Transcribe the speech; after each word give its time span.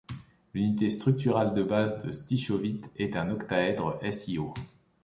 L'unité 0.55 0.89
structurale 0.89 1.53
de 1.53 1.61
base 1.61 2.03
de 2.03 2.11
stishovite 2.11 2.89
est 2.95 3.15
un 3.15 3.29
octaèdre 3.29 3.99
SiO. 4.11 4.51